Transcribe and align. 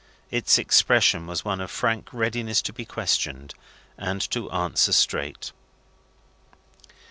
Its 0.31 0.57
expression 0.57 1.27
was 1.27 1.45
one 1.45 1.61
of 1.61 1.69
frank 1.69 2.09
readiness 2.11 2.59
to 2.63 2.73
be 2.73 2.85
questioned, 2.85 3.53
and 3.99 4.19
to 4.31 4.49
answer 4.49 4.91
straight. 4.93 5.51